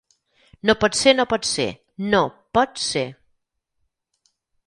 [0.69, 1.67] No pot ser, no pot ser,
[2.15, 2.21] No,
[2.59, 3.05] Pot, Ser!